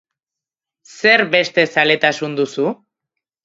Zer 1.01 1.25
beste 1.37 1.67
zaletasun 1.77 2.37
duzu? 2.43 2.77